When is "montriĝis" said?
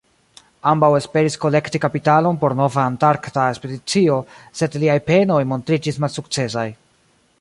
5.53-6.01